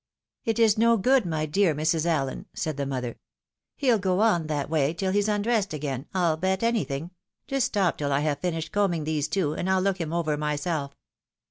[0.45, 2.07] "It is no good, my dear Mrs.
[2.09, 3.19] AUen," said' the mother."
[3.77, 7.11] He'll go on that way till he's undressed again, I'll bet any thing—
[7.47, 10.95] just stop till I have finished combing these two, and I'll look him over myself."